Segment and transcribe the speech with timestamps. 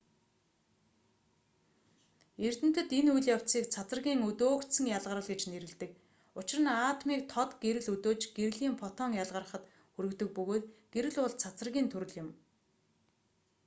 [2.47, 5.91] эрдэмтэд энэ үйл явцыг цацрагийн өдөөгдсөн ялгарал гэж нэрлэдэг
[6.39, 12.13] учир нь атомыг тод гэрэл өдөөж гэрлийн фотон ялгарахад хүргэдэг бөгөөд гэрэл бол цацрагийн төрөл
[12.23, 12.29] юм